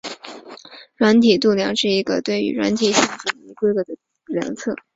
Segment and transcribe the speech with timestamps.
[0.95, 4.75] 软体度量是一个对于软体性质及其规格的量测。